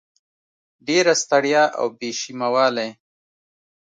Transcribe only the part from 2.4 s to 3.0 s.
والی